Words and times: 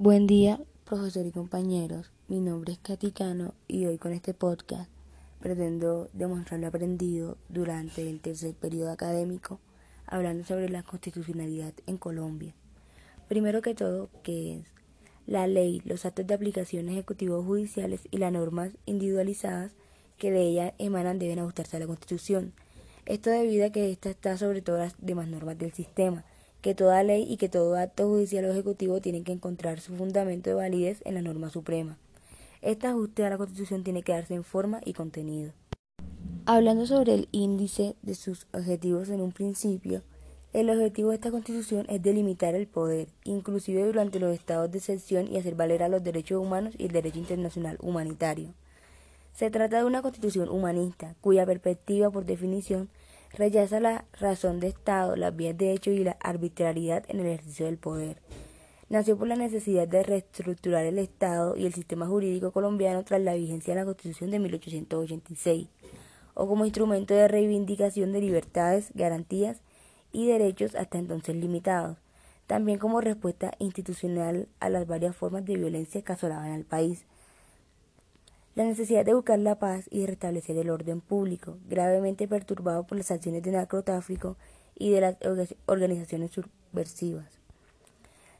Buen 0.00 0.28
día, 0.28 0.60
profesor 0.84 1.26
y 1.26 1.32
compañeros. 1.32 2.12
Mi 2.28 2.38
nombre 2.38 2.72
es 2.72 2.78
Katicano 2.78 3.52
y 3.66 3.86
hoy 3.86 3.98
con 3.98 4.12
este 4.12 4.32
podcast 4.32 4.88
pretendo 5.40 6.08
demostrar 6.12 6.60
lo 6.60 6.68
aprendido 6.68 7.36
durante 7.48 8.08
el 8.08 8.20
tercer 8.20 8.54
periodo 8.54 8.92
académico 8.92 9.58
hablando 10.06 10.44
sobre 10.44 10.68
la 10.68 10.84
constitucionalidad 10.84 11.72
en 11.88 11.96
Colombia. 11.96 12.54
Primero 13.26 13.60
que 13.60 13.74
todo, 13.74 14.08
¿qué 14.22 14.58
es? 14.58 14.66
La 15.26 15.48
ley, 15.48 15.82
los 15.84 16.06
actos 16.06 16.28
de 16.28 16.34
aplicación 16.34 16.88
ejecutivos 16.88 17.44
judiciales 17.44 18.02
y 18.12 18.18
las 18.18 18.30
normas 18.32 18.70
individualizadas 18.86 19.72
que 20.16 20.30
de 20.30 20.42
ella 20.42 20.74
emanan 20.78 21.18
deben 21.18 21.40
ajustarse 21.40 21.76
a 21.76 21.80
la 21.80 21.88
Constitución. 21.88 22.52
Esto 23.04 23.30
debido 23.30 23.66
a 23.66 23.70
que 23.70 23.90
ésta 23.90 24.10
está 24.10 24.38
sobre 24.38 24.62
todas 24.62 24.92
las 24.92 25.04
demás 25.04 25.26
normas 25.26 25.58
del 25.58 25.72
sistema, 25.72 26.24
que 26.60 26.74
toda 26.74 27.02
ley 27.02 27.26
y 27.28 27.36
que 27.36 27.48
todo 27.48 27.76
acto 27.76 28.08
judicial 28.08 28.44
o 28.44 28.52
ejecutivo 28.52 29.00
tienen 29.00 29.24
que 29.24 29.32
encontrar 29.32 29.80
su 29.80 29.94
fundamento 29.94 30.50
de 30.50 30.56
validez 30.56 31.00
en 31.04 31.14
la 31.14 31.22
norma 31.22 31.50
suprema. 31.50 31.98
Este 32.62 32.86
ajuste 32.86 33.24
a 33.24 33.30
la 33.30 33.38
Constitución 33.38 33.84
tiene 33.84 34.02
que 34.02 34.12
darse 34.12 34.34
en 34.34 34.44
forma 34.44 34.80
y 34.84 34.92
contenido. 34.92 35.52
Hablando 36.46 36.86
sobre 36.86 37.14
el 37.14 37.28
índice 37.30 37.94
de 38.02 38.14
sus 38.14 38.46
objetivos 38.52 39.10
en 39.10 39.20
un 39.20 39.32
principio, 39.32 40.02
el 40.54 40.70
objetivo 40.70 41.10
de 41.10 41.16
esta 41.16 41.30
Constitución 41.30 41.84
es 41.90 42.02
delimitar 42.02 42.54
el 42.54 42.66
poder, 42.66 43.08
inclusive 43.24 43.84
durante 43.84 44.18
los 44.18 44.34
estados 44.34 44.70
de 44.70 44.78
excepción 44.78 45.30
y 45.30 45.36
hacer 45.36 45.54
valer 45.54 45.82
a 45.82 45.88
los 45.88 46.02
derechos 46.02 46.42
humanos 46.42 46.74
y 46.78 46.86
el 46.86 46.92
derecho 46.92 47.18
internacional 47.18 47.76
humanitario. 47.80 48.54
Se 49.34 49.50
trata 49.50 49.78
de 49.78 49.84
una 49.84 50.02
Constitución 50.02 50.48
humanista, 50.48 51.14
cuya 51.20 51.46
perspectiva, 51.46 52.10
por 52.10 52.24
definición, 52.24 52.88
rechaza 53.32 53.80
la 53.80 54.04
razón 54.18 54.60
de 54.60 54.68
Estado, 54.68 55.16
las 55.16 55.34
vías 55.34 55.56
de 55.56 55.72
hecho 55.72 55.90
y 55.90 56.04
la 56.04 56.16
arbitrariedad 56.20 57.04
en 57.08 57.20
el 57.20 57.26
ejercicio 57.26 57.66
del 57.66 57.78
poder. 57.78 58.20
Nació 58.88 59.18
por 59.18 59.28
la 59.28 59.36
necesidad 59.36 59.86
de 59.86 60.02
reestructurar 60.02 60.84
el 60.84 60.98
Estado 60.98 61.56
y 61.56 61.66
el 61.66 61.74
sistema 61.74 62.06
jurídico 62.06 62.52
colombiano 62.52 63.04
tras 63.04 63.20
la 63.20 63.34
vigencia 63.34 63.74
de 63.74 63.80
la 63.80 63.84
Constitución 63.84 64.30
de 64.30 64.38
1886, 64.38 65.68
o 66.32 66.46
como 66.48 66.64
instrumento 66.64 67.14
de 67.14 67.28
reivindicación 67.28 68.12
de 68.12 68.20
libertades, 68.20 68.90
garantías 68.94 69.60
y 70.10 70.26
derechos 70.26 70.74
hasta 70.74 70.98
entonces 70.98 71.36
limitados, 71.36 71.98
también 72.46 72.78
como 72.78 73.02
respuesta 73.02 73.52
institucional 73.58 74.48
a 74.58 74.70
las 74.70 74.86
varias 74.86 75.14
formas 75.14 75.44
de 75.44 75.56
violencia 75.56 76.00
que 76.00 76.12
asolaban 76.12 76.52
al 76.52 76.64
país. 76.64 77.04
La 78.58 78.64
necesidad 78.64 79.04
de 79.04 79.14
buscar 79.14 79.38
la 79.38 79.60
paz 79.60 79.86
y 79.88 80.00
de 80.00 80.08
restablecer 80.08 80.56
el 80.56 80.68
orden 80.68 81.00
público, 81.00 81.58
gravemente 81.68 82.26
perturbado 82.26 82.82
por 82.82 82.98
las 82.98 83.12
acciones 83.12 83.44
de 83.44 83.52
narcotráfico 83.52 84.36
y 84.74 84.90
de 84.90 85.00
las 85.00 85.16
organizaciones 85.66 86.32
subversivas. 86.32 87.38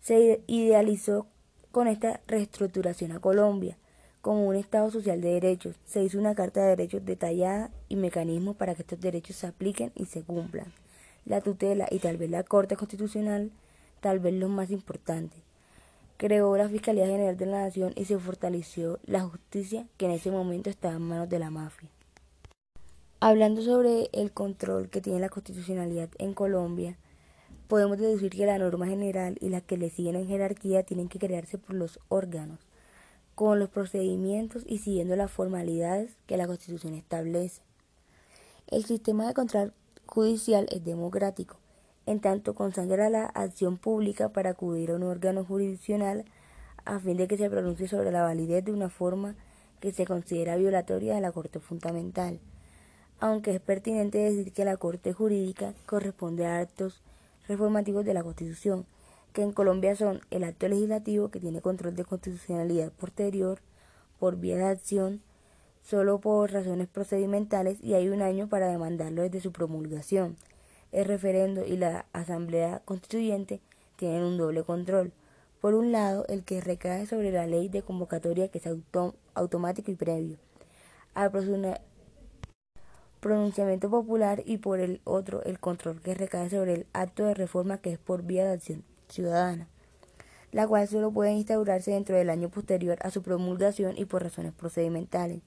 Se 0.00 0.40
idealizó 0.46 1.26
con 1.72 1.88
esta 1.88 2.20
reestructuración 2.28 3.10
a 3.10 3.18
Colombia 3.18 3.76
como 4.20 4.46
un 4.46 4.54
Estado 4.54 4.88
social 4.88 5.20
de 5.20 5.32
derechos. 5.32 5.74
Se 5.84 6.04
hizo 6.04 6.20
una 6.20 6.36
Carta 6.36 6.62
de 6.62 6.68
Derechos 6.68 7.04
detallada 7.04 7.72
y 7.88 7.96
mecanismos 7.96 8.54
para 8.54 8.76
que 8.76 8.82
estos 8.82 9.00
derechos 9.00 9.34
se 9.34 9.48
apliquen 9.48 9.90
y 9.96 10.04
se 10.04 10.22
cumplan. 10.22 10.72
La 11.24 11.40
tutela 11.40 11.88
y 11.90 11.98
tal 11.98 12.18
vez 12.18 12.30
la 12.30 12.44
Corte 12.44 12.76
Constitucional, 12.76 13.50
tal 14.00 14.20
vez 14.20 14.34
lo 14.34 14.48
más 14.48 14.70
importante 14.70 15.42
creó 16.16 16.56
la 16.56 16.68
Fiscalía 16.68 17.06
General 17.06 17.36
de 17.36 17.46
la 17.46 17.64
Nación 17.64 17.92
y 17.96 18.04
se 18.04 18.18
fortaleció 18.18 18.98
la 19.06 19.22
justicia 19.22 19.86
que 19.96 20.06
en 20.06 20.12
ese 20.12 20.30
momento 20.30 20.70
estaba 20.70 20.94
en 20.94 21.02
manos 21.02 21.28
de 21.28 21.38
la 21.38 21.50
mafia. 21.50 21.88
Hablando 23.20 23.62
sobre 23.62 24.10
el 24.12 24.32
control 24.32 24.90
que 24.90 25.00
tiene 25.00 25.18
la 25.18 25.28
constitucionalidad 25.28 26.10
en 26.18 26.34
Colombia, 26.34 26.98
podemos 27.68 27.98
deducir 27.98 28.30
que 28.30 28.46
la 28.46 28.58
norma 28.58 28.86
general 28.86 29.38
y 29.40 29.48
las 29.48 29.62
que 29.62 29.78
le 29.78 29.90
siguen 29.90 30.16
en 30.16 30.28
jerarquía 30.28 30.82
tienen 30.82 31.08
que 31.08 31.18
crearse 31.18 31.56
por 31.58 31.74
los 31.74 31.98
órganos, 32.08 32.60
con 33.34 33.58
los 33.58 33.70
procedimientos 33.70 34.62
y 34.66 34.78
siguiendo 34.78 35.16
las 35.16 35.30
formalidades 35.30 36.16
que 36.26 36.36
la 36.36 36.46
Constitución 36.46 36.94
establece. 36.94 37.62
El 38.66 38.84
sistema 38.84 39.26
de 39.26 39.34
control 39.34 39.72
judicial 40.06 40.66
es 40.70 40.84
democrático, 40.84 41.56
en 42.06 42.20
tanto 42.20 42.54
consagra 42.54 43.08
la 43.08 43.26
acción 43.26 43.78
pública 43.78 44.28
para 44.28 44.50
acudir 44.50 44.90
a 44.90 44.96
un 44.96 45.02
órgano 45.02 45.44
jurisdiccional 45.44 46.24
a 46.84 46.98
fin 46.98 47.16
de 47.16 47.26
que 47.26 47.36
se 47.36 47.48
pronuncie 47.48 47.88
sobre 47.88 48.12
la 48.12 48.22
validez 48.22 48.64
de 48.64 48.72
una 48.72 48.90
forma 48.90 49.34
que 49.80 49.92
se 49.92 50.06
considera 50.06 50.56
violatoria 50.56 51.14
de 51.14 51.20
la 51.20 51.32
Corte 51.32 51.60
Fundamental, 51.60 52.40
aunque 53.20 53.54
es 53.54 53.60
pertinente 53.60 54.18
decir 54.18 54.52
que 54.52 54.64
la 54.64 54.76
Corte 54.76 55.12
Jurídica 55.12 55.74
corresponde 55.86 56.46
a 56.46 56.58
actos 56.58 57.02
reformativos 57.48 58.04
de 58.04 58.14
la 58.14 58.22
Constitución, 58.22 58.86
que 59.32 59.42
en 59.42 59.52
Colombia 59.52 59.96
son 59.96 60.20
el 60.30 60.44
acto 60.44 60.68
legislativo 60.68 61.28
que 61.28 61.40
tiene 61.40 61.60
control 61.60 61.96
de 61.96 62.04
constitucionalidad 62.04 62.92
posterior 62.92 63.60
por 64.18 64.36
vía 64.36 64.56
de 64.56 64.64
acción 64.64 65.22
solo 65.82 66.18
por 66.18 66.52
razones 66.52 66.88
procedimentales 66.88 67.78
y 67.82 67.94
hay 67.94 68.08
un 68.08 68.22
año 68.22 68.48
para 68.48 68.68
demandarlo 68.68 69.22
desde 69.22 69.40
su 69.40 69.52
promulgación 69.52 70.36
el 70.94 71.06
referendo 71.06 71.66
y 71.66 71.76
la 71.76 72.06
asamblea 72.12 72.80
constituyente 72.84 73.60
tienen 73.96 74.22
un 74.22 74.38
doble 74.38 74.62
control. 74.62 75.12
Por 75.60 75.74
un 75.74 75.92
lado, 75.92 76.24
el 76.28 76.44
que 76.44 76.60
recae 76.60 77.06
sobre 77.06 77.32
la 77.32 77.46
ley 77.46 77.68
de 77.68 77.82
convocatoria 77.82 78.48
que 78.48 78.58
es 78.58 78.68
automático 79.34 79.90
y 79.90 79.96
previo 79.96 80.38
al 81.14 81.30
pronunciamiento 83.20 83.90
popular 83.90 84.42
y 84.44 84.58
por 84.58 84.80
el 84.80 85.00
otro 85.04 85.42
el 85.44 85.58
control 85.58 86.00
que 86.00 86.14
recae 86.14 86.50
sobre 86.50 86.74
el 86.74 86.86
acto 86.92 87.24
de 87.24 87.34
reforma 87.34 87.78
que 87.78 87.92
es 87.92 87.98
por 87.98 88.22
vía 88.22 88.44
de 88.44 88.52
acción 88.52 88.84
ciudadana, 89.08 89.68
la 90.52 90.68
cual 90.68 90.86
solo 90.86 91.10
puede 91.10 91.32
instaurarse 91.32 91.92
dentro 91.92 92.16
del 92.16 92.30
año 92.30 92.50
posterior 92.50 92.98
a 93.00 93.10
su 93.10 93.22
promulgación 93.22 93.96
y 93.96 94.04
por 94.04 94.22
razones 94.22 94.52
procedimentales. 94.52 95.40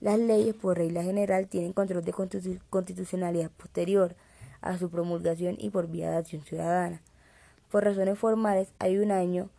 Las 0.00 0.18
leyes, 0.18 0.54
por 0.54 0.78
regla 0.78 1.02
general, 1.02 1.48
tienen 1.48 1.72
control 1.72 2.04
de 2.04 2.14
constitucionalidad 2.70 3.50
posterior 3.50 4.14
a 4.60 4.78
su 4.78 4.90
promulgación 4.90 5.56
y 5.58 5.70
por 5.70 5.88
vía 5.88 6.10
de 6.10 6.16
acción 6.16 6.42
ciudadana. 6.42 7.02
Por 7.70 7.84
razones 7.84 8.18
formales 8.18 8.72
hay 8.78 8.98
un 8.98 9.10
año 9.10 9.50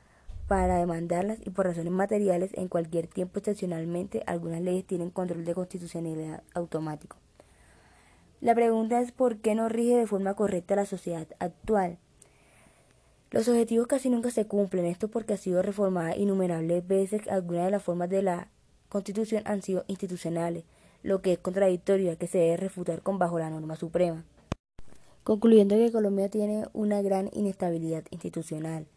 para 0.48 0.78
demandarlas 0.78 1.38
y 1.46 1.52
por 1.52 1.68
razones 1.68 1.94
materiales 1.94 2.52
en 2.56 2.68
cualquier 2.68 3.08
tiempo 3.08 3.38
excepcionalmente 3.38 4.24
algunas 4.26 4.62
leyes 4.62 4.86
tienen 4.86 5.12
control 5.12 5.46
de 5.46 5.54
constitucionalidad 5.54 6.42
automático. 6.56 7.18
La 8.42 8.56
pregunta 8.56 9.00
es 9.00 9.12
por 9.12 9.38
qué 9.38 9.54
no 9.54 9.70
rige 9.70 9.96
de 9.96 10.08
forma 10.08 10.34
correcta 10.34 10.76
la 10.76 10.86
sociedad 10.86 11.28
actual. 11.40 12.00
Los 13.32 13.48
objetivos 13.48 13.86
casi 13.86 14.10
nunca 14.10 14.32
se 14.32 14.48
cumplen, 14.48 14.86
esto 14.86 15.08
porque 15.08 15.34
ha 15.34 15.38
sido 15.38 15.62
reformada 15.62 16.16
innumerables 16.16 16.88
veces, 16.88 17.28
algunas 17.28 17.66
de 17.66 17.72
las 17.72 17.84
formas 17.84 18.10
de 18.10 18.24
la 18.24 18.48
Constitución 18.88 19.44
han 19.46 19.62
sido 19.62 19.86
institucionales, 19.88 20.64
lo 21.04 21.22
que 21.22 21.34
es 21.34 21.40
contradictorio, 21.40 22.18
que 22.18 22.26
se 22.26 22.40
debe 22.40 22.58
refutar 22.58 23.04
con 23.04 23.20
bajo 23.20 23.38
la 23.38 23.52
norma 23.52 23.76
suprema 23.76 24.26
concluyendo 25.24 25.76
que 25.76 25.92
Colombia 25.92 26.30
tiene 26.30 26.66
una 26.74 27.02
gran 27.02 27.30
inestabilidad 27.34 28.04
institucional 28.12 28.88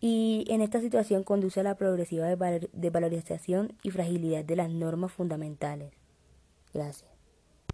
y 0.00 0.44
en 0.48 0.60
esta 0.60 0.80
situación 0.80 1.24
conduce 1.24 1.60
a 1.60 1.64
la 1.64 1.76
progresiva 1.76 2.28
desvalorización 2.72 3.72
y 3.82 3.90
fragilidad 3.90 4.44
de 4.44 4.56
las 4.56 4.70
normas 4.70 5.12
fundamentales. 5.12 5.92
Gracias. 6.72 7.17